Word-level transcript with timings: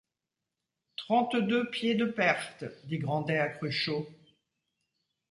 Trente-deux 0.97 1.69
pieds 1.69 1.93
de 1.93 2.05
perte, 2.05 2.63
dit 2.85 2.97
Grandet 2.97 3.37
à 3.37 3.49
Cruchot. 3.49 4.07